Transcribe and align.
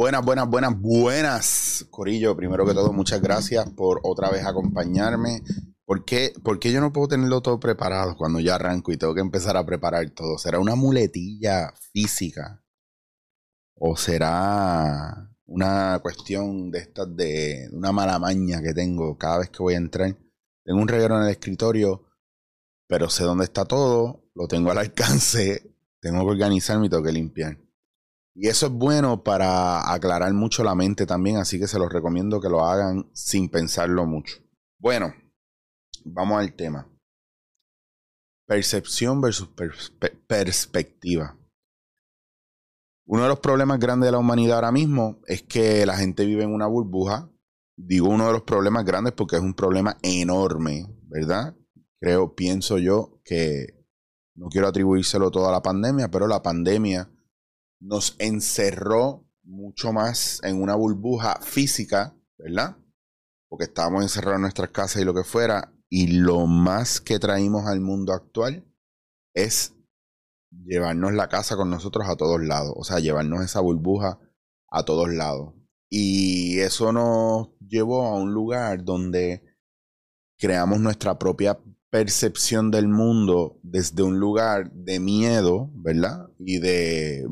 Buenas, 0.00 0.24
buenas, 0.24 0.48
buenas, 0.48 0.80
buenas. 0.80 1.86
Corillo, 1.90 2.34
primero 2.34 2.64
que 2.64 2.72
todo, 2.72 2.90
muchas 2.90 3.20
gracias 3.20 3.68
por 3.68 4.00
otra 4.02 4.30
vez 4.30 4.46
acompañarme. 4.46 5.42
¿Por 5.84 6.06
qué, 6.06 6.32
yo 6.72 6.80
no 6.80 6.90
puedo 6.90 7.08
tenerlo 7.08 7.42
todo 7.42 7.60
preparado 7.60 8.16
cuando 8.16 8.40
ya 8.40 8.54
arranco 8.54 8.92
y 8.92 8.96
tengo 8.96 9.14
que 9.14 9.20
empezar 9.20 9.58
a 9.58 9.66
preparar 9.66 10.08
todo? 10.08 10.38
¿Será 10.38 10.58
una 10.58 10.74
muletilla 10.74 11.74
física? 11.92 12.64
¿O 13.74 13.94
será 13.94 15.30
una 15.44 15.98
cuestión 16.00 16.70
de 16.70 16.78
estas 16.78 17.14
de 17.14 17.68
una 17.70 17.92
mala 17.92 18.18
maña 18.18 18.62
que 18.62 18.72
tengo 18.72 19.18
cada 19.18 19.40
vez 19.40 19.50
que 19.50 19.62
voy 19.62 19.74
a 19.74 19.76
entrar? 19.76 20.16
Tengo 20.64 20.80
un 20.80 20.88
reguero 20.88 21.18
en 21.18 21.24
el 21.24 21.28
escritorio, 21.28 22.06
pero 22.88 23.10
sé 23.10 23.24
dónde 23.24 23.44
está 23.44 23.66
todo, 23.66 24.24
lo 24.34 24.48
tengo 24.48 24.70
al 24.70 24.78
alcance, 24.78 25.76
tengo 26.00 26.20
que 26.20 26.30
organizarme 26.30 26.86
y 26.86 26.88
tengo 26.88 27.02
que 27.02 27.12
limpiar. 27.12 27.58
Y 28.42 28.48
eso 28.48 28.68
es 28.68 28.72
bueno 28.72 29.22
para 29.22 29.92
aclarar 29.92 30.32
mucho 30.32 30.64
la 30.64 30.74
mente 30.74 31.04
también, 31.04 31.36
así 31.36 31.58
que 31.58 31.66
se 31.66 31.78
los 31.78 31.92
recomiendo 31.92 32.40
que 32.40 32.48
lo 32.48 32.64
hagan 32.64 33.10
sin 33.12 33.50
pensarlo 33.50 34.06
mucho. 34.06 34.38
Bueno, 34.78 35.12
vamos 36.06 36.40
al 36.40 36.54
tema. 36.54 36.90
Percepción 38.46 39.20
versus 39.20 39.50
perspectiva. 40.26 41.36
Uno 43.06 43.24
de 43.24 43.28
los 43.28 43.40
problemas 43.40 43.78
grandes 43.78 44.06
de 44.06 44.12
la 44.12 44.18
humanidad 44.18 44.54
ahora 44.54 44.72
mismo 44.72 45.20
es 45.26 45.42
que 45.42 45.84
la 45.84 45.98
gente 45.98 46.24
vive 46.24 46.42
en 46.42 46.54
una 46.54 46.66
burbuja. 46.66 47.30
Digo 47.76 48.08
uno 48.08 48.26
de 48.26 48.32
los 48.32 48.42
problemas 48.44 48.86
grandes 48.86 49.12
porque 49.12 49.36
es 49.36 49.42
un 49.42 49.52
problema 49.52 49.98
enorme, 50.00 50.86
¿verdad? 51.08 51.54
Creo, 52.00 52.34
pienso 52.34 52.78
yo 52.78 53.20
que 53.22 53.84
no 54.34 54.48
quiero 54.48 54.66
atribuírselo 54.66 55.30
todo 55.30 55.46
a 55.46 55.52
la 55.52 55.60
pandemia, 55.60 56.10
pero 56.10 56.26
la 56.26 56.42
pandemia 56.42 57.10
nos 57.80 58.14
encerró 58.18 59.26
mucho 59.42 59.92
más 59.92 60.40
en 60.44 60.62
una 60.62 60.74
burbuja 60.74 61.40
física, 61.42 62.14
¿verdad? 62.38 62.76
Porque 63.48 63.64
estábamos 63.64 64.02
encerrados 64.02 64.36
en 64.36 64.42
nuestras 64.42 64.70
casas 64.70 65.02
y 65.02 65.04
lo 65.04 65.14
que 65.14 65.24
fuera, 65.24 65.72
y 65.88 66.06
lo 66.18 66.46
más 66.46 67.00
que 67.00 67.18
traímos 67.18 67.66
al 67.66 67.80
mundo 67.80 68.12
actual 68.12 68.64
es 69.34 69.74
llevarnos 70.50 71.12
la 71.14 71.28
casa 71.28 71.56
con 71.56 71.70
nosotros 71.70 72.06
a 72.08 72.16
todos 72.16 72.40
lados, 72.42 72.74
o 72.76 72.84
sea, 72.84 73.00
llevarnos 73.00 73.44
esa 73.44 73.60
burbuja 73.60 74.20
a 74.68 74.84
todos 74.84 75.12
lados. 75.12 75.54
Y 75.88 76.60
eso 76.60 76.92
nos 76.92 77.48
llevó 77.58 78.06
a 78.06 78.14
un 78.14 78.32
lugar 78.32 78.84
donde 78.84 79.42
creamos 80.38 80.80
nuestra 80.80 81.18
propia 81.18 81.58
percepción 81.90 82.70
del 82.70 82.86
mundo 82.86 83.58
desde 83.64 84.04
un 84.04 84.20
lugar 84.20 84.70
de 84.72 85.00
miedo, 85.00 85.70
¿verdad? 85.74 86.30
Y 86.38 86.60
de 86.60 87.26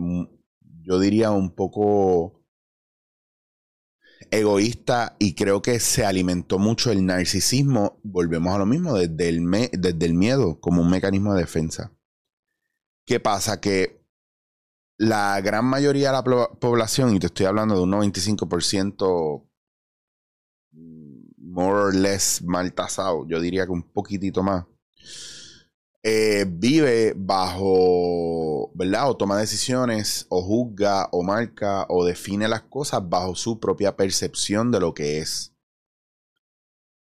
yo 0.88 0.98
diría, 0.98 1.30
un 1.32 1.54
poco 1.54 2.42
egoísta 4.30 5.16
y 5.18 5.34
creo 5.34 5.60
que 5.60 5.80
se 5.80 6.06
alimentó 6.06 6.58
mucho 6.58 6.90
el 6.90 7.04
narcisismo. 7.04 8.00
Volvemos 8.02 8.54
a 8.54 8.58
lo 8.58 8.64
mismo, 8.64 8.94
desde 8.94 9.28
el, 9.28 9.50
desde 9.72 10.06
el 10.06 10.14
miedo 10.14 10.58
como 10.60 10.80
un 10.80 10.88
mecanismo 10.88 11.34
de 11.34 11.40
defensa. 11.40 11.92
¿Qué 13.04 13.20
pasa? 13.20 13.60
Que 13.60 14.02
la 14.96 15.38
gran 15.42 15.66
mayoría 15.66 16.08
de 16.08 16.12
la 16.14 16.48
población, 16.58 17.14
y 17.14 17.18
te 17.18 17.26
estoy 17.26 17.44
hablando 17.44 17.74
de 17.74 17.82
un 17.82 17.92
95% 17.92 19.46
mm, 20.70 21.52
more 21.52 21.80
or 21.82 21.94
less 21.94 22.42
mal 22.42 22.72
tasado, 22.72 23.26
yo 23.28 23.40
diría 23.40 23.66
que 23.66 23.72
un 23.72 23.82
poquitito 23.82 24.42
más, 24.42 24.64
eh, 26.02 26.46
vive 26.48 27.14
bajo, 27.16 28.70
¿verdad? 28.74 29.10
O 29.10 29.16
toma 29.16 29.38
decisiones, 29.38 30.26
o 30.28 30.42
juzga, 30.42 31.08
o 31.12 31.22
marca, 31.22 31.86
o 31.88 32.04
define 32.04 32.48
las 32.48 32.62
cosas 32.62 33.08
bajo 33.08 33.34
su 33.34 33.58
propia 33.58 33.96
percepción 33.96 34.70
de 34.70 34.80
lo 34.80 34.94
que 34.94 35.18
es. 35.18 35.54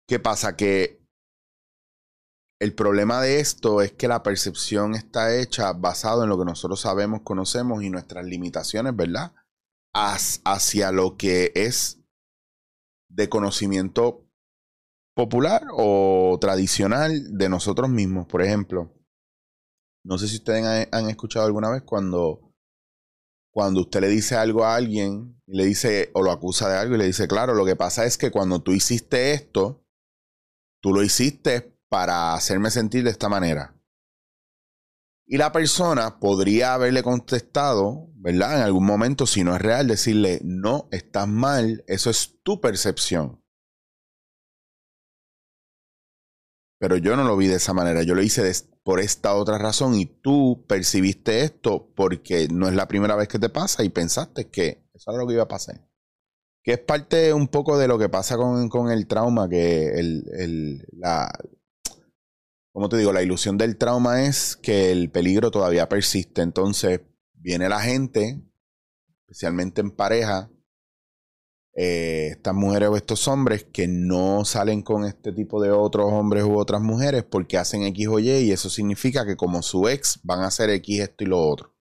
¿Qué 0.08 0.20
pasa? 0.20 0.56
Que 0.56 1.02
el 2.60 2.74
problema 2.74 3.22
de 3.22 3.40
esto 3.40 3.82
es 3.82 3.92
que 3.92 4.08
la 4.08 4.24
percepción 4.24 4.96
está 4.96 5.36
hecha 5.36 5.74
basado 5.74 6.24
en 6.24 6.30
lo 6.30 6.38
que 6.38 6.46
nosotros 6.46 6.80
sabemos, 6.80 7.22
conocemos 7.22 7.84
y 7.84 7.90
nuestras 7.90 8.26
limitaciones, 8.26 8.96
¿verdad? 8.96 9.34
hacia 9.94 10.92
lo 10.92 11.16
que 11.16 11.54
es 11.56 12.02
de 13.10 13.30
conocimiento 13.30 14.25
popular 15.16 15.64
o 15.72 16.38
tradicional 16.40 17.38
de 17.38 17.50
nosotros 17.50 17.90
mismos. 17.90 18.28
Por 18.28 18.44
ejemplo, 18.44 18.94
no 20.04 20.20
sé 20.20 20.28
si 20.28 20.36
ustedes 20.36 20.88
han, 20.92 21.10
escuchado 21.10 21.48
alguna 21.48 21.72
vez 21.72 21.82
cuando, 21.82 22.54
cuando 23.52 23.82
usted 23.82 24.02
le 24.02 24.10
dice 24.10 24.36
algo 24.36 24.66
a 24.66 24.76
alguien 24.76 25.42
y 25.48 25.58
le 25.58 25.66
dice 25.66 26.12
o 26.14 26.22
lo 26.22 26.32
acusa 26.32 26.70
de 26.70 26.78
algo 26.78 26.96
y 26.96 26.98
le 27.00 27.06
dice, 27.06 27.28
claro, 27.28 27.56
lo 27.56 27.66
que 27.66 27.76
pasa 27.76 28.06
es 28.06 28.18
que 28.18 28.30
cuando 28.30 28.62
tú 28.62 28.74
hiciste 28.74 29.34
esto, 29.34 29.84
tú 30.82 30.94
lo 30.94 31.02
hiciste 31.02 31.80
para 31.90 32.34
hacerme 32.34 32.70
sentir 32.70 33.04
de 33.04 33.12
esta 33.12 33.30
manera. 33.30 33.72
Y 35.28 35.38
la 35.38 35.52
persona 35.52 36.20
podría 36.20 36.76
haberle 36.76 37.02
contestado, 37.02 38.10
¿verdad? 38.16 38.58
En 38.58 38.64
algún 38.64 38.86
momento, 38.86 39.26
si 39.26 39.44
no 39.44 39.56
es 39.56 39.62
real, 39.62 39.88
decirle, 39.88 40.40
no, 40.44 40.88
estás 40.92 41.28
mal, 41.28 41.84
eso 41.88 42.12
es 42.12 42.38
tu 42.44 42.62
percepción. 42.62 43.44
Pero 46.78 46.98
yo 46.98 47.16
no 47.16 47.24
lo 47.24 47.38
vi 47.38 47.48
de 47.48 47.56
esa 47.56 47.74
manera, 47.74 48.04
yo 48.04 48.16
lo 48.16 48.22
hice 48.22 48.44
por 48.84 49.00
esta 49.00 49.34
otra 49.36 49.58
razón 49.58 49.96
y 49.96 50.06
tú 50.06 50.66
percibiste 50.68 51.42
esto 51.42 51.92
porque 51.96 52.48
no 52.52 52.68
es 52.68 52.76
la 52.76 52.88
primera 52.88 53.16
vez 53.16 53.28
que 53.28 53.40
te 53.40 53.50
pasa 53.50 53.84
y 53.84 53.90
pensaste 53.90 54.50
que 54.50 54.86
eso 54.94 55.12
era 55.12 55.20
lo 55.20 55.28
que 55.28 55.34
iba 55.34 55.44
a 55.44 55.48
pasar. 55.48 55.82
Que 56.64 56.74
es 56.74 56.80
parte 56.80 57.34
un 57.34 57.48
poco 57.48 57.78
de 57.78 57.88
lo 57.88 57.98
que 57.98 58.10
pasa 58.10 58.38
con, 58.38 58.92
el 58.92 59.08
trauma, 59.08 59.48
que 59.48 59.88
el, 60.00 60.26
el, 60.38 60.88
la, 60.92 61.32
como 62.76 62.90
te 62.90 62.98
digo, 62.98 63.14
la 63.14 63.24
ilusión 63.24 63.58
del 63.58 63.78
trauma 63.78 64.24
es 64.24 64.58
que 64.58 64.92
el 64.92 65.10
peligro 65.10 65.50
todavía 65.50 65.88
persiste. 65.88 66.42
Entonces 66.42 67.00
viene 67.34 67.70
la 67.70 67.80
gente, 67.80 68.42
especialmente 69.22 69.80
en 69.80 69.92
pareja, 69.92 70.50
eh, 71.78 72.30
estas 72.32 72.54
mujeres 72.54 72.90
o 72.90 72.96
estos 72.96 73.28
hombres 73.28 73.66
que 73.66 73.88
no 73.88 74.46
salen 74.46 74.82
con 74.82 75.04
este 75.04 75.34
tipo 75.34 75.62
de 75.62 75.72
otros 75.72 76.06
hombres 76.10 76.46
u 76.46 76.58
otras 76.58 76.82
mujeres 76.82 77.24
porque 77.24 77.58
hacen 77.58 77.84
X 77.84 78.08
o 78.08 78.20
Y 78.20 78.30
y 78.32 78.52
eso 78.52 78.70
significa 78.70 79.26
que 79.26 79.36
como 79.36 79.62
su 79.62 79.90
ex 79.90 80.22
van 80.24 80.40
a 80.40 80.48
hacer 80.48 80.70
X 80.70 81.02
esto 81.02 81.26
y 81.26 81.28
lo 81.28 81.42
otro. 81.42 81.76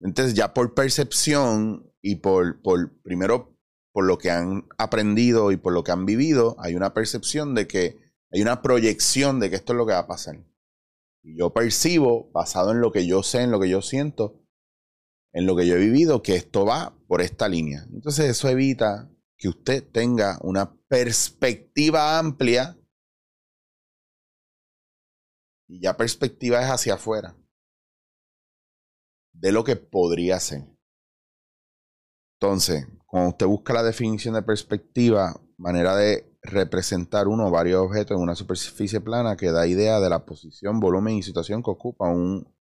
Entonces 0.00 0.34
ya 0.34 0.54
por 0.54 0.74
percepción 0.74 1.92
y 2.00 2.16
por, 2.16 2.62
por 2.62 3.00
primero 3.02 3.54
por 3.92 4.04
lo 4.04 4.18
que 4.18 4.30
han 4.30 4.66
aprendido 4.76 5.52
y 5.52 5.56
por 5.56 5.72
lo 5.72 5.84
que 5.84 5.92
han 5.92 6.04
vivido, 6.04 6.56
hay 6.58 6.74
una 6.74 6.94
percepción 6.94 7.54
de 7.54 7.68
que 7.68 7.96
hay 8.32 8.42
una 8.42 8.60
proyección 8.60 9.38
de 9.38 9.50
que 9.50 9.56
esto 9.56 9.72
es 9.72 9.76
lo 9.76 9.86
que 9.86 9.92
va 9.92 10.00
a 10.00 10.06
pasar. 10.08 10.44
Y 11.22 11.38
yo 11.38 11.52
percibo, 11.54 12.28
basado 12.32 12.72
en 12.72 12.80
lo 12.80 12.90
que 12.90 13.06
yo 13.06 13.22
sé, 13.22 13.42
en 13.42 13.52
lo 13.52 13.60
que 13.60 13.68
yo 13.68 13.82
siento, 13.82 14.44
en 15.32 15.46
lo 15.46 15.54
que 15.54 15.66
yo 15.68 15.76
he 15.76 15.78
vivido, 15.78 16.22
que 16.22 16.34
esto 16.34 16.66
va 16.66 16.98
por 17.14 17.22
esta 17.22 17.48
línea. 17.48 17.86
Entonces 17.92 18.28
eso 18.28 18.48
evita 18.48 19.08
que 19.38 19.48
usted 19.48 19.88
tenga 19.92 20.36
una 20.42 20.74
perspectiva 20.88 22.18
amplia 22.18 22.76
y 25.68 25.80
ya 25.80 25.96
perspectiva 25.96 26.60
es 26.60 26.68
hacia 26.68 26.94
afuera 26.94 27.36
de 29.32 29.52
lo 29.52 29.62
que 29.62 29.76
podría 29.76 30.40
ser. 30.40 30.64
Entonces, 32.40 32.84
cuando 33.06 33.28
usted 33.28 33.46
busca 33.46 33.72
la 33.72 33.84
definición 33.84 34.34
de 34.34 34.42
perspectiva, 34.42 35.40
manera 35.56 35.94
de 35.94 36.36
representar 36.42 37.28
uno 37.28 37.46
o 37.46 37.50
varios 37.52 37.80
objetos 37.80 38.16
en 38.16 38.24
una 38.24 38.34
superficie 38.34 39.00
plana 39.00 39.36
que 39.36 39.52
da 39.52 39.68
idea 39.68 40.00
de 40.00 40.10
la 40.10 40.26
posición, 40.26 40.80
volumen 40.80 41.14
y 41.14 41.22
situación 41.22 41.62
que 41.62 41.70
ocupa 41.70 42.08
un 42.08 42.52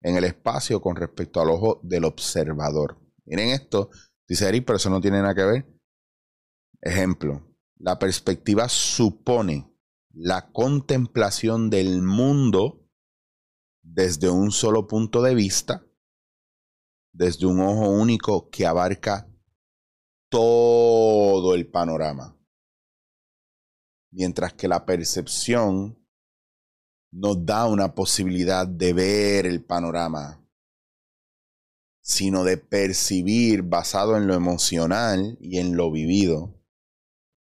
en 0.00 0.16
el 0.16 0.24
espacio 0.24 0.80
con 0.80 0.96
respecto 0.96 1.42
al 1.42 1.50
ojo 1.50 1.78
del 1.82 2.06
observador. 2.06 3.07
Miren 3.28 3.50
esto, 3.50 3.90
dice 4.26 4.48
Eric, 4.48 4.64
pero 4.64 4.78
eso 4.78 4.88
no 4.88 5.02
tiene 5.02 5.20
nada 5.20 5.34
que 5.34 5.44
ver. 5.44 5.80
Ejemplo, 6.80 7.54
la 7.76 7.98
perspectiva 7.98 8.68
supone 8.70 9.70
la 10.14 10.50
contemplación 10.50 11.68
del 11.68 12.00
mundo 12.02 12.88
desde 13.82 14.30
un 14.30 14.50
solo 14.50 14.86
punto 14.86 15.20
de 15.22 15.34
vista, 15.34 15.86
desde 17.12 17.46
un 17.46 17.60
ojo 17.60 17.90
único 17.90 18.48
que 18.48 18.66
abarca 18.66 19.30
todo 20.30 21.54
el 21.54 21.70
panorama. 21.70 22.34
Mientras 24.10 24.54
que 24.54 24.68
la 24.68 24.86
percepción 24.86 26.02
nos 27.12 27.44
da 27.44 27.66
una 27.66 27.94
posibilidad 27.94 28.66
de 28.66 28.92
ver 28.94 29.46
el 29.46 29.62
panorama, 29.62 30.47
sino 32.08 32.42
de 32.42 32.56
percibir 32.56 33.64
basado 33.64 34.16
en 34.16 34.26
lo 34.26 34.32
emocional 34.32 35.36
y 35.42 35.58
en 35.58 35.76
lo 35.76 35.92
vivido, 35.92 36.58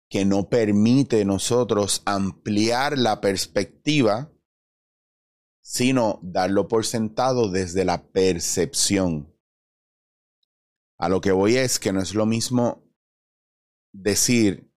que 0.07 0.23
no 0.23 0.49
permite 0.49 1.25
nosotros 1.25 2.03
ampliar 2.05 2.95
la 2.95 3.21
perspectiva, 3.21 4.31
sino 5.63 6.19
darlo 6.21 6.67
por 6.67 6.85
sentado 6.85 7.49
desde 7.49 7.85
la 7.85 8.11
percepción. 8.11 9.35
A 10.99 11.09
lo 11.09 11.21
que 11.21 11.31
voy 11.31 11.55
es 11.55 11.79
que 11.79 11.91
no 11.91 11.99
es 11.99 12.13
lo 12.13 12.27
mismo 12.27 12.83
decir, 13.91 14.71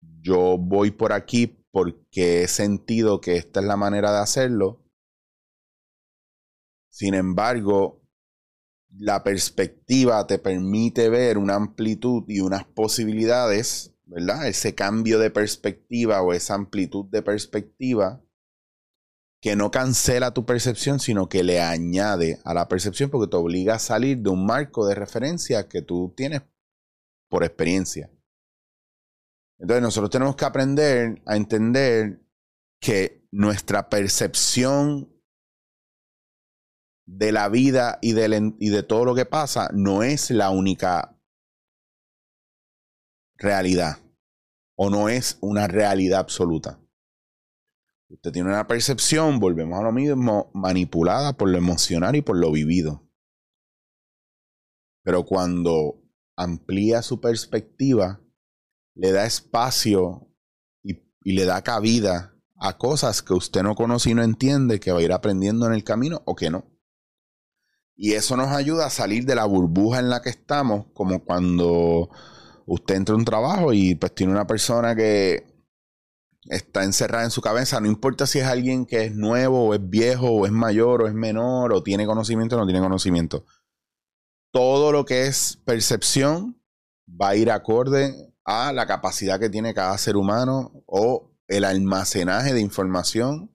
yo 0.00 0.58
voy 0.58 0.90
por 0.90 1.12
aquí 1.12 1.46
porque 1.70 2.42
he 2.42 2.48
sentido 2.48 3.20
que 3.20 3.36
esta 3.36 3.60
es 3.60 3.66
la 3.66 3.76
manera 3.76 4.10
de 4.10 4.18
hacerlo. 4.18 4.84
Sin 6.90 7.14
embargo, 7.14 8.01
la 8.98 9.22
perspectiva 9.24 10.26
te 10.26 10.38
permite 10.38 11.08
ver 11.08 11.38
una 11.38 11.54
amplitud 11.54 12.24
y 12.28 12.40
unas 12.40 12.64
posibilidades, 12.64 13.94
¿verdad? 14.04 14.46
Ese 14.46 14.74
cambio 14.74 15.18
de 15.18 15.30
perspectiva 15.30 16.22
o 16.22 16.32
esa 16.32 16.54
amplitud 16.54 17.06
de 17.06 17.22
perspectiva 17.22 18.22
que 19.40 19.56
no 19.56 19.70
cancela 19.70 20.32
tu 20.32 20.46
percepción, 20.46 21.00
sino 21.00 21.28
que 21.28 21.42
le 21.42 21.60
añade 21.60 22.40
a 22.44 22.54
la 22.54 22.68
percepción 22.68 23.10
porque 23.10 23.30
te 23.30 23.36
obliga 23.36 23.74
a 23.74 23.80
salir 23.80 24.18
de 24.18 24.30
un 24.30 24.46
marco 24.46 24.86
de 24.86 24.94
referencia 24.94 25.68
que 25.68 25.82
tú 25.82 26.14
tienes 26.16 26.42
por 27.28 27.42
experiencia. 27.42 28.10
Entonces 29.58 29.82
nosotros 29.82 30.10
tenemos 30.10 30.36
que 30.36 30.44
aprender 30.44 31.22
a 31.26 31.36
entender 31.36 32.20
que 32.80 33.26
nuestra 33.32 33.88
percepción 33.88 35.11
de 37.06 37.32
la 37.32 37.48
vida 37.48 37.98
y 38.00 38.12
de, 38.12 38.28
de 38.58 38.82
todo 38.82 39.04
lo 39.04 39.14
que 39.14 39.24
pasa 39.24 39.70
no 39.72 40.02
es 40.02 40.30
la 40.30 40.50
única 40.50 41.18
realidad 43.36 43.98
o 44.76 44.90
no 44.90 45.08
es 45.08 45.38
una 45.40 45.68
realidad 45.68 46.20
absoluta. 46.20 46.78
Usted 48.08 48.32
tiene 48.32 48.50
una 48.50 48.66
percepción, 48.66 49.40
volvemos 49.40 49.78
a 49.78 49.82
lo 49.82 49.92
mismo, 49.92 50.50
manipulada 50.54 51.32
por 51.32 51.48
lo 51.48 51.56
emocional 51.56 52.14
y 52.14 52.22
por 52.22 52.36
lo 52.36 52.52
vivido. 52.52 53.08
Pero 55.02 55.24
cuando 55.24 56.02
amplía 56.36 57.02
su 57.02 57.20
perspectiva, 57.20 58.20
le 58.94 59.12
da 59.12 59.24
espacio 59.24 60.30
y, 60.82 61.02
y, 61.24 61.32
le 61.32 61.46
da 61.46 61.62
cabida 61.62 62.36
a 62.56 62.76
cosas 62.76 63.22
que 63.22 63.32
usted 63.32 63.62
no 63.62 63.74
conoce 63.74 64.10
y 64.10 64.14
no 64.14 64.22
entiende, 64.22 64.78
que 64.78 64.92
va 64.92 64.98
a 64.98 65.02
ir 65.02 65.12
aprendiendo 65.12 65.66
en 65.66 65.72
el 65.72 65.82
camino 65.82 66.22
o 66.26 66.36
que 66.36 66.50
no. 66.50 66.71
Y 67.94 68.14
eso 68.14 68.36
nos 68.36 68.48
ayuda 68.48 68.86
a 68.86 68.90
salir 68.90 69.24
de 69.24 69.34
la 69.34 69.44
burbuja 69.44 69.98
en 69.98 70.08
la 70.08 70.22
que 70.22 70.30
estamos, 70.30 70.86
como 70.94 71.24
cuando 71.24 72.10
usted 72.66 72.96
entra 72.96 73.14
a 73.14 73.18
un 73.18 73.24
trabajo 73.24 73.72
y 73.72 73.94
pues 73.94 74.14
tiene 74.14 74.32
una 74.32 74.46
persona 74.46 74.96
que 74.96 75.46
está 76.46 76.84
encerrada 76.84 77.24
en 77.24 77.30
su 77.30 77.40
cabeza, 77.40 77.80
no 77.80 77.86
importa 77.86 78.26
si 78.26 78.40
es 78.40 78.46
alguien 78.46 78.86
que 78.86 79.04
es 79.04 79.14
nuevo 79.14 79.68
o 79.68 79.74
es 79.74 79.88
viejo 79.88 80.28
o 80.30 80.46
es 80.46 80.52
mayor 80.52 81.02
o 81.02 81.06
es 81.06 81.14
menor 81.14 81.72
o 81.72 81.82
tiene 81.82 82.06
conocimiento 82.06 82.56
o 82.56 82.58
no 82.58 82.66
tiene 82.66 82.80
conocimiento. 82.80 83.44
Todo 84.50 84.92
lo 84.92 85.04
que 85.04 85.26
es 85.26 85.58
percepción 85.64 86.60
va 87.08 87.30
a 87.30 87.36
ir 87.36 87.50
acorde 87.50 88.32
a 88.44 88.72
la 88.72 88.86
capacidad 88.86 89.38
que 89.38 89.50
tiene 89.50 89.74
cada 89.74 89.96
ser 89.98 90.16
humano 90.16 90.82
o 90.86 91.30
el 91.46 91.64
almacenaje 91.64 92.52
de 92.52 92.60
información 92.60 93.54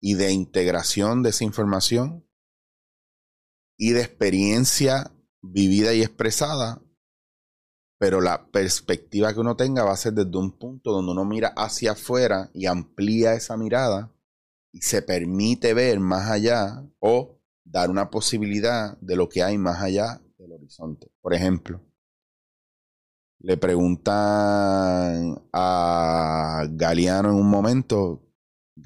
y 0.00 0.14
de 0.14 0.32
integración 0.32 1.22
de 1.22 1.30
esa 1.30 1.44
información 1.44 2.24
y 3.80 3.92
de 3.92 4.02
experiencia 4.02 5.10
vivida 5.42 5.94
y 5.94 6.02
expresada 6.02 6.80
pero 8.00 8.22
la 8.22 8.46
perspectiva 8.50 9.34
que 9.34 9.40
uno 9.40 9.56
tenga 9.56 9.84
va 9.84 9.92
a 9.92 9.96
ser 9.96 10.14
desde 10.14 10.38
un 10.38 10.52
punto 10.52 10.90
donde 10.90 11.12
uno 11.12 11.26
mira 11.26 11.52
hacia 11.54 11.92
afuera 11.92 12.50
y 12.54 12.64
amplía 12.64 13.34
esa 13.34 13.58
mirada 13.58 14.10
y 14.72 14.80
se 14.80 15.02
permite 15.02 15.74
ver 15.74 16.00
más 16.00 16.30
allá 16.30 16.82
o 16.98 17.38
dar 17.62 17.90
una 17.90 18.08
posibilidad 18.08 18.96
de 19.00 19.16
lo 19.16 19.28
que 19.28 19.42
hay 19.42 19.58
más 19.58 19.82
allá 19.82 20.22
del 20.38 20.52
horizonte. 20.52 21.12
Por 21.20 21.34
ejemplo, 21.34 21.82
le 23.40 23.58
preguntan 23.58 25.42
a 25.52 26.64
Galeano 26.70 27.28
en 27.28 27.34
un 27.34 27.50
momento, 27.50 28.22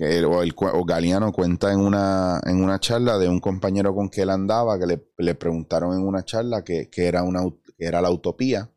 o, 0.00 0.42
el, 0.42 0.54
Galeano 0.86 1.32
cuenta 1.32 1.72
en 1.72 1.80
una, 1.80 2.40
en 2.44 2.62
una 2.62 2.80
charla 2.80 3.18
de 3.18 3.28
un 3.28 3.40
compañero 3.40 3.94
con 3.94 4.08
que 4.08 4.22
él 4.22 4.30
andaba, 4.30 4.78
que 4.78 5.00
le, 5.18 5.34
preguntaron 5.34 5.94
en 5.94 6.06
una 6.06 6.24
charla 6.24 6.64
que, 6.64 6.88
era, 6.96 7.22
una, 7.22 7.42
que 7.76 7.84
era 7.84 8.00
la 8.00 8.10
utopía 8.10 8.70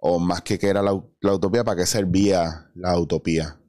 o 0.00 0.18
más 0.18 0.42
que 0.42 0.58
que 0.58 0.68
era 0.68 0.82
la, 0.82 0.92
utopía, 0.92 1.64
¿para 1.64 1.80
qué 1.80 1.86
servía 1.86 2.70
la 2.74 2.98
utopía? 2.98 3.60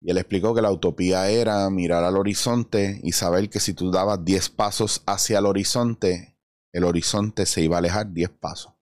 Y 0.00 0.10
él 0.10 0.18
explicó 0.18 0.54
que 0.54 0.62
la 0.62 0.70
utopía 0.70 1.28
era 1.30 1.68
mirar 1.70 2.04
al 2.04 2.16
horizonte 2.16 3.00
y 3.02 3.12
saber 3.12 3.48
que 3.48 3.60
si 3.60 3.72
tú 3.72 3.90
dabas 3.90 4.24
10 4.24 4.50
pasos 4.50 5.02
hacia 5.06 5.38
el 5.38 5.46
horizonte, 5.46 6.38
el 6.72 6.84
horizonte 6.84 7.46
se 7.46 7.62
iba 7.62 7.76
a 7.76 7.78
alejar 7.78 8.12
10 8.12 8.30
pasos. 8.30 8.75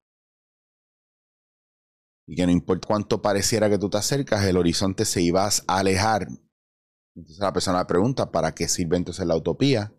Y 2.27 2.37
que 2.37 2.47
no 2.47 2.53
importa 2.53 2.87
cuánto 2.87 3.21
pareciera 3.21 3.69
que 3.69 3.79
tú 3.79 3.91
te 3.91 3.99
acercas, 3.99 4.45
el 4.45 4.57
horizonte 4.57 5.05
se 5.05 5.21
iba 5.23 5.47
a 5.47 5.79
alejar. 5.79 6.27
Entonces 7.15 7.41
la 7.41 7.53
persona 7.53 7.87
pregunta, 7.87 8.31
¿para 8.31 8.55
qué 8.55 8.69
sirve 8.69 8.97
entonces 8.97 9.27
la 9.27 9.37
utopía? 9.37 9.95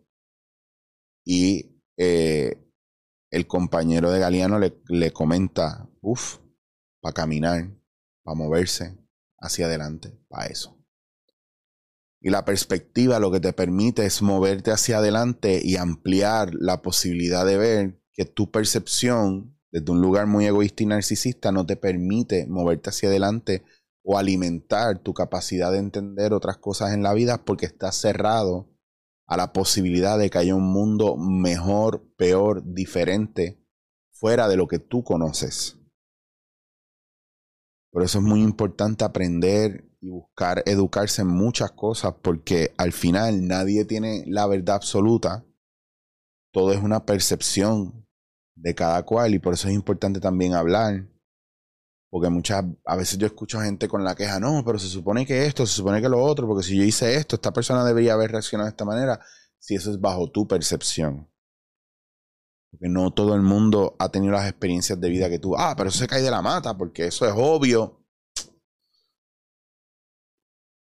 Y 1.23 1.81
eh, 1.97 2.65
el 3.29 3.47
compañero 3.47 4.11
de 4.11 4.19
Galeano 4.19 4.59
le, 4.59 4.81
le 4.87 5.11
comenta, 5.11 5.89
uff, 6.01 6.39
para 7.01 7.13
caminar, 7.13 7.71
para 8.23 8.35
moverse 8.35 8.97
hacia 9.39 9.67
adelante, 9.67 10.19
para 10.27 10.47
eso. 10.47 10.75
Y 12.21 12.31
la 12.31 12.43
perspectiva 12.43 13.19
lo 13.19 13.31
que 13.31 13.39
te 13.39 13.53
permite 13.53 14.05
es 14.05 14.23
moverte 14.23 14.71
hacia 14.71 14.97
adelante 14.97 15.61
y 15.63 15.77
ampliar 15.77 16.55
la 16.55 16.81
posibilidad 16.81 17.45
de 17.45 17.57
ver 17.57 18.01
que 18.13 18.25
tu 18.25 18.49
percepción 18.49 19.54
desde 19.75 19.91
un 19.91 19.99
lugar 19.99 20.25
muy 20.25 20.45
egoísta 20.45 20.83
y 20.83 20.85
narcisista 20.85 21.51
no 21.51 21.65
te 21.65 21.75
permite 21.75 22.47
moverte 22.47 22.91
hacia 22.91 23.09
adelante 23.09 23.65
o 24.05 24.17
alimentar 24.17 24.99
tu 24.99 25.13
capacidad 25.13 25.69
de 25.73 25.79
entender 25.79 26.31
otras 26.31 26.59
cosas 26.59 26.93
en 26.93 27.03
la 27.03 27.13
vida 27.13 27.43
porque 27.43 27.65
estás 27.65 27.97
cerrado 27.97 28.69
a 29.27 29.35
la 29.35 29.51
posibilidad 29.51 30.17
de 30.17 30.29
que 30.29 30.37
haya 30.37 30.55
un 30.55 30.71
mundo 30.71 31.17
mejor, 31.17 32.07
peor, 32.15 32.63
diferente, 32.65 33.61
fuera 34.13 34.47
de 34.47 34.55
lo 34.55 34.69
que 34.69 34.79
tú 34.79 35.03
conoces. 35.03 35.77
Por 37.91 38.01
eso 38.01 38.19
es 38.19 38.23
muy 38.23 38.41
importante 38.41 39.03
aprender 39.03 39.91
y 39.99 40.07
buscar 40.07 40.63
educarse 40.67 41.23
en 41.23 41.27
muchas 41.27 41.71
cosas 41.71 42.13
porque 42.21 42.73
al 42.77 42.93
final 42.93 43.45
nadie 43.45 43.83
tiene 43.83 44.23
la 44.25 44.47
verdad 44.47 44.77
absoluta. 44.77 45.45
Todo 46.53 46.71
es 46.71 46.81
una 46.81 47.05
percepción 47.05 48.04
de 48.55 48.73
cada 48.73 49.03
cual 49.03 49.35
y 49.35 49.39
por 49.39 49.53
eso 49.53 49.67
es 49.67 49.73
importante 49.73 50.19
también 50.19 50.53
hablar. 50.53 51.07
Porque 52.09 52.29
muchas, 52.29 52.63
a 52.85 52.95
veces 52.95 53.17
yo 53.17 53.27
escucho 53.27 53.59
gente 53.59 53.89
con 53.89 54.03
la 54.03 54.15
queja, 54.15 54.39
no, 54.39 54.63
pero 54.65 54.79
se 54.79 54.87
supone 54.87 55.25
que 55.25 55.45
esto, 55.45 55.65
se 55.65 55.73
supone 55.73 56.01
que 56.01 56.07
lo 56.07 56.23
otro, 56.23 56.47
porque 56.47 56.63
si 56.63 56.77
yo 56.77 56.83
hice 56.83 57.15
esto, 57.15 57.35
esta 57.35 57.51
persona 57.51 57.83
debería 57.83 58.13
haber 58.13 58.31
reaccionado 58.31 58.67
de 58.67 58.71
esta 58.71 58.85
manera, 58.85 59.19
si 59.59 59.75
eso 59.75 59.91
es 59.91 59.99
bajo 59.99 60.31
tu 60.31 60.47
percepción. 60.47 61.29
Porque 62.71 62.87
no 62.87 63.11
todo 63.11 63.35
el 63.35 63.41
mundo 63.41 63.95
ha 63.99 64.09
tenido 64.09 64.33
las 64.33 64.49
experiencias 64.49 64.99
de 64.99 65.09
vida 65.09 65.29
que 65.29 65.39
tú. 65.39 65.57
Ah, 65.57 65.73
pero 65.75 65.89
eso 65.89 65.99
se 65.99 66.07
cae 66.07 66.21
de 66.21 66.31
la 66.31 66.41
mata, 66.41 66.77
porque 66.77 67.07
eso 67.07 67.25
es 67.25 67.33
obvio. 67.35 68.05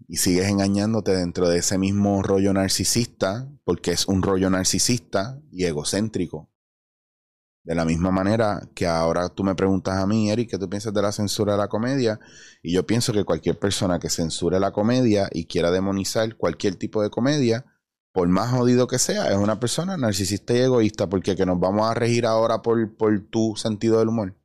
Y 0.07 0.17
sigues 0.17 0.49
engañándote 0.49 1.17
dentro 1.17 1.49
de 1.49 1.59
ese 1.59 1.79
mismo 1.79 2.23
rollo 2.23 2.53
narcisista, 2.53 3.51
porque 3.65 3.93
es 3.93 4.07
un 4.09 4.23
rollo 4.23 4.51
narcisista 4.51 5.41
y 5.51 5.65
egocéntrico. 5.65 6.54
De 7.65 7.75
la 7.75 7.87
misma 7.87 8.11
manera 8.11 8.69
que 8.75 8.87
ahora 8.87 9.31
tú 9.31 9.43
me 9.43 9.55
preguntas 9.55 9.95
a 9.97 10.07
mí, 10.07 10.31
Eric, 10.31 10.51
¿qué 10.51 10.59
tú 10.59 10.69
piensas 10.69 10.93
de 10.93 11.01
la 11.01 11.13
censura 11.13 11.53
de 11.53 11.59
la 11.59 11.69
comedia? 11.69 12.21
Y 12.63 12.75
yo 12.75 12.87
pienso 12.87 13.15
que 13.15 13.25
cualquier 13.25 13.59
persona 13.59 13.99
que 13.99 14.11
censure 14.11 14.61
la 14.61 14.71
comedia 14.71 15.31
y 15.33 15.47
quiera 15.47 15.71
demonizar 15.71 16.37
cualquier 16.37 16.77
tipo 16.77 17.03
de 17.03 17.09
comedia, 17.09 17.65
por 18.13 18.29
más 18.29 18.51
jodido 18.51 18.87
que 18.87 18.99
sea, 18.99 19.31
es 19.31 19.37
una 19.39 19.59
persona 19.61 19.97
narcisista 19.97 20.53
y 20.53 20.59
egoísta, 20.59 21.09
porque 21.09 21.37
que 21.37 21.47
nos 21.47 21.59
vamos 21.59 21.91
a 21.91 21.95
regir 21.95 22.27
ahora 22.27 22.61
por, 22.61 22.97
por 22.97 23.19
tu 23.31 23.57
sentido 23.57 23.99
del 23.99 24.09
humor. 24.09 24.37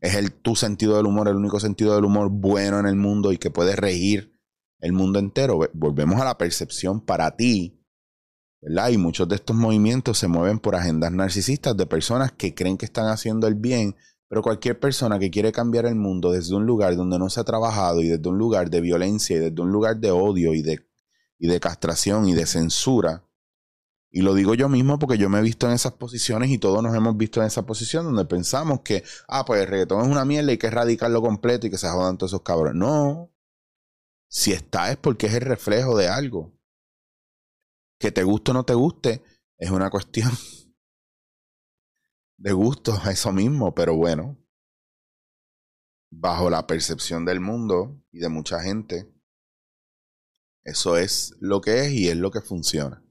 Es 0.00 0.14
el 0.14 0.32
tu 0.32 0.56
sentido 0.56 0.96
del 0.96 1.04
humor, 1.04 1.28
el 1.28 1.36
único 1.36 1.60
sentido 1.60 1.94
del 1.94 2.06
humor 2.06 2.30
bueno 2.30 2.80
en 2.80 2.86
el 2.86 2.96
mundo 2.96 3.30
y 3.30 3.36
que 3.36 3.50
puede 3.50 3.76
regir 3.76 4.40
el 4.78 4.92
mundo 4.92 5.18
entero. 5.18 5.60
Volvemos 5.74 6.18
a 6.18 6.24
la 6.24 6.38
percepción 6.38 7.02
para 7.02 7.36
ti, 7.36 7.79
Y 8.62 8.98
muchos 8.98 9.26
de 9.28 9.36
estos 9.36 9.56
movimientos 9.56 10.18
se 10.18 10.28
mueven 10.28 10.58
por 10.58 10.74
agendas 10.74 11.12
narcisistas 11.12 11.76
de 11.76 11.86
personas 11.86 12.32
que 12.32 12.54
creen 12.54 12.76
que 12.76 12.84
están 12.84 13.06
haciendo 13.06 13.46
el 13.46 13.54
bien, 13.54 13.96
pero 14.28 14.42
cualquier 14.42 14.78
persona 14.78 15.18
que 15.18 15.30
quiere 15.30 15.50
cambiar 15.50 15.86
el 15.86 15.94
mundo 15.94 16.30
desde 16.30 16.54
un 16.54 16.66
lugar 16.66 16.94
donde 16.94 17.18
no 17.18 17.30
se 17.30 17.40
ha 17.40 17.44
trabajado 17.44 18.00
y 18.02 18.08
desde 18.08 18.28
un 18.28 18.38
lugar 18.38 18.70
de 18.70 18.80
violencia 18.80 19.36
y 19.36 19.40
desde 19.40 19.60
un 19.62 19.72
lugar 19.72 19.96
de 19.96 20.10
odio 20.10 20.54
y 20.54 20.62
de 20.62 20.90
y 21.40 21.48
de 21.48 21.58
castración 21.58 22.28
y 22.28 22.34
de 22.34 22.46
censura. 22.46 23.24
Y 24.10 24.22
lo 24.22 24.34
digo 24.34 24.54
yo 24.54 24.68
mismo 24.68 24.98
porque 24.98 25.18
yo 25.18 25.28
me 25.28 25.38
he 25.38 25.42
visto 25.42 25.66
en 25.66 25.72
esas 25.72 25.92
posiciones 25.92 26.50
y 26.50 26.58
todos 26.58 26.82
nos 26.82 26.94
hemos 26.94 27.16
visto 27.16 27.40
en 27.40 27.46
esa 27.46 27.64
posición 27.64 28.04
donde 28.04 28.24
pensamos 28.24 28.80
que, 28.82 29.04
ah, 29.26 29.44
pues 29.44 29.62
el 29.62 29.68
reggaetón 29.68 30.02
es 30.02 30.08
una 30.08 30.24
mierda 30.24 30.50
y 30.50 30.52
hay 30.52 30.58
que 30.58 30.66
erradicarlo 30.66 31.22
completo 31.22 31.66
y 31.66 31.70
que 31.70 31.78
se 31.78 31.88
jodan 31.88 32.18
todos 32.18 32.32
esos 32.32 32.42
cabrones. 32.42 32.78
No. 32.78 33.32
Si 34.28 34.52
está 34.52 34.90
es 34.90 34.96
porque 34.96 35.26
es 35.26 35.34
el 35.34 35.42
reflejo 35.42 35.96
de 35.96 36.08
algo. 36.08 36.52
Que 38.00 38.10
te 38.10 38.24
guste 38.24 38.50
o 38.50 38.54
no 38.54 38.64
te 38.64 38.74
guste 38.74 39.22
es 39.58 39.70
una 39.70 39.90
cuestión 39.90 40.32
de 42.38 42.52
gusto 42.52 42.98
a 43.04 43.10
eso 43.12 43.32
mismo, 43.32 43.74
pero 43.74 43.94
bueno, 43.94 44.38
bajo 46.10 46.50
la 46.50 46.66
percepción 46.66 47.24
del 47.24 47.40
mundo 47.40 48.02
y 48.10 48.18
de 48.18 48.28
mucha 48.28 48.60
gente, 48.60 49.14
eso 50.64 50.96
es 50.96 51.36
lo 51.40 51.60
que 51.60 51.84
es 51.84 51.92
y 51.92 52.08
es 52.08 52.16
lo 52.16 52.30
que 52.30 52.40
funciona. 52.40 53.04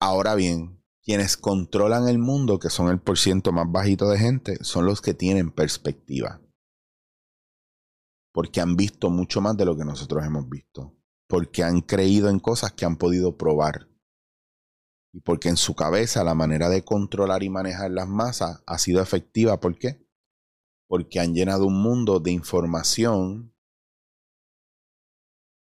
Ahora 0.00 0.34
bien, 0.34 0.84
quienes 1.02 1.36
controlan 1.36 2.08
el 2.08 2.18
mundo, 2.18 2.58
que 2.58 2.68
son 2.68 2.88
el 2.88 3.00
porciento 3.00 3.52
más 3.52 3.70
bajito 3.70 4.08
de 4.08 4.18
gente, 4.18 4.64
son 4.64 4.86
los 4.86 5.00
que 5.00 5.14
tienen 5.14 5.50
perspectiva. 5.50 6.42
Porque 8.32 8.60
han 8.60 8.76
visto 8.76 9.08
mucho 9.08 9.40
más 9.40 9.56
de 9.56 9.64
lo 9.64 9.76
que 9.76 9.84
nosotros 9.84 10.24
hemos 10.24 10.48
visto. 10.48 10.96
Porque 11.28 11.62
han 11.62 11.80
creído 11.80 12.28
en 12.28 12.38
cosas 12.38 12.72
que 12.72 12.84
han 12.84 12.96
podido 12.96 13.36
probar. 13.36 13.88
Y 15.12 15.20
porque 15.20 15.48
en 15.48 15.56
su 15.56 15.74
cabeza 15.74 16.24
la 16.24 16.34
manera 16.34 16.68
de 16.68 16.84
controlar 16.84 17.42
y 17.42 17.50
manejar 17.50 17.90
las 17.90 18.08
masas 18.08 18.62
ha 18.66 18.78
sido 18.78 19.00
efectiva. 19.00 19.60
¿Por 19.60 19.78
qué? 19.78 20.06
Porque 20.88 21.20
han 21.20 21.34
llenado 21.34 21.66
un 21.66 21.82
mundo 21.82 22.20
de 22.20 22.30
información 22.30 23.54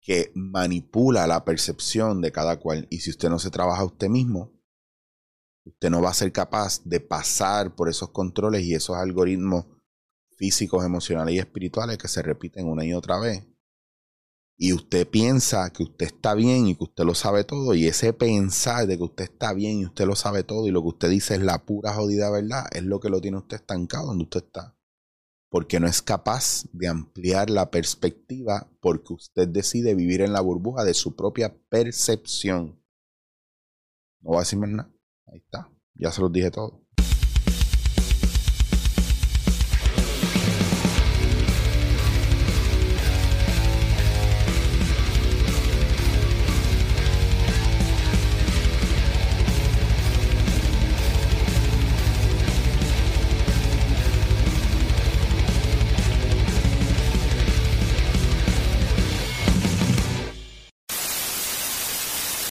que 0.07 0.31
manipula 0.35 1.27
la 1.27 1.45
percepción 1.45 2.21
de 2.21 2.31
cada 2.31 2.61
cual. 2.61 2.87
Y 2.91 3.01
si 3.01 3.11
usted 3.11 3.29
no 3.29 3.39
se 3.39 3.51
trabaja 3.51 3.83
a 3.83 3.87
usted 3.87 4.09
mismo, 4.09 4.53
usted 5.65 5.91
no 5.91 6.01
va 6.01 6.11
a 6.11 6.15
ser 6.15 6.33
capaz 6.33 6.83
de 6.85 7.01
pasar 7.01 7.75
por 7.75 7.89
esos 7.89 8.11
controles 8.11 8.63
y 8.63 8.75
esos 8.75 8.97
algoritmos 8.97 9.67
físicos, 10.37 10.85
emocionales 10.85 11.35
y 11.35 11.39
espirituales 11.39 11.99
que 11.99 12.09
se 12.09 12.23
repiten 12.23 12.69
una 12.69 12.85
y 12.85 12.93
otra 12.93 13.19
vez. 13.19 13.45
Y 14.59 14.73
usted 14.73 15.07
piensa 15.09 15.71
que 15.71 15.83
usted 15.83 16.07
está 16.07 16.35
bien 16.35 16.67
y 16.67 16.77
que 16.77 16.85
usted 16.85 17.05
lo 17.05 17.15
sabe 17.15 17.45
todo. 17.45 17.75
Y 17.75 17.87
ese 17.87 18.13
pensar 18.13 18.87
de 18.87 18.97
que 18.97 19.05
usted 19.05 19.25
está 19.25 19.53
bien 19.53 19.81
y 19.81 19.85
usted 19.85 20.07
lo 20.07 20.17
sabe 20.17 20.45
todo 20.45 20.67
y 20.67 20.71
lo 20.71 20.83
que 20.83 20.89
usted 20.89 21.11
dice 21.11 21.35
es 21.35 21.43
la 21.43 21.65
pura 21.65 21.93
jodida 21.93 22.31
verdad, 22.31 22.67
es 22.73 22.83
lo 22.83 23.01
que 23.01 23.11
lo 23.11 23.21
tiene 23.21 23.39
usted 23.39 23.57
estancado 23.57 24.07
donde 24.07 24.25
usted 24.25 24.45
está 24.45 24.77
porque 25.49 25.81
no 25.81 25.87
es 25.87 26.03
capaz 26.03 26.65
de 26.73 26.89
ampliar 26.89 27.51
la 27.51 27.71
perspectiva 27.71 28.71
porque 28.81 29.15
usted 29.15 29.49
decide 29.49 29.95
vivir 29.95 30.21
en 30.21 30.33
la 30.33 30.41
burbuja 30.41 30.85
de 30.85 30.95
su 30.95 31.17
propia 31.17 31.57
percepción. 31.69 32.83
No 34.21 34.31
voy 34.31 34.37
a 34.37 34.41
decir 34.41 34.59
más 34.59 34.71
nada. 34.71 34.93
Ahí 35.27 35.39
está. 35.39 35.71
Ya 35.95 36.11
se 36.13 36.21
los 36.21 36.33
dije 36.33 36.51
todo. 36.51 36.86